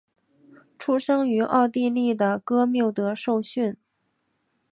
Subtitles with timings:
[0.79, 3.77] 出生于奥地利的哥穆德受训。